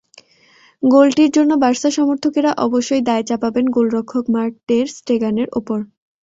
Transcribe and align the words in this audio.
গোলটির 0.83 1.31
জন্য 1.31 1.51
বার্সা 1.63 1.89
সমর্থকেরা 1.91 2.51
অবশ্যই 2.65 3.01
দায় 3.01 3.25
চাপাবেন 3.29 3.65
গোলরক্ষক 3.67 4.25
মার্ক 4.35 4.53
টের 4.67 4.87
স্টেগানের 4.95 5.47
ওপর। 5.53 5.79